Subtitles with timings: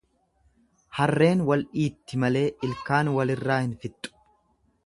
[0.99, 4.17] Harreen wal dhiitti malee ilkaan walirraa hin fixxu.